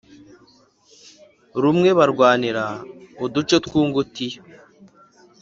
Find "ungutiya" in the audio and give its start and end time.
3.81-4.39